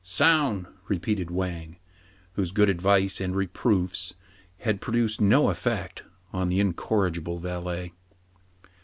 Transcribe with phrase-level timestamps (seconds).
[0.19, 0.65] "Soun!
[0.77, 1.77] '* repeated Wang,
[2.33, 4.15] whose good advice and reproofs
[4.61, 6.01] had produced no effect
[6.33, 7.93] on the incor rigible valet.